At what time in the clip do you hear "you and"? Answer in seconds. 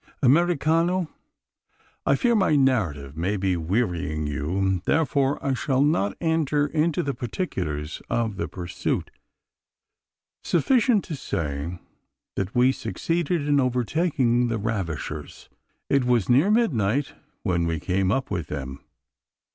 4.25-4.81